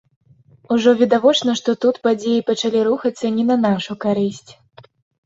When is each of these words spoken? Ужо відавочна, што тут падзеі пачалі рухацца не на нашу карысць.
Ужо 0.75 0.93
відавочна, 1.01 1.53
што 1.59 1.75
тут 1.85 1.99
падзеі 2.07 2.39
пачалі 2.47 2.79
рухацца 2.89 3.25
не 3.37 3.45
на 3.51 3.59
нашу 3.67 3.93
карысць. 4.07 4.51